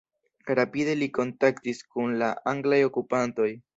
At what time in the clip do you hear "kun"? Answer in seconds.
1.97-2.17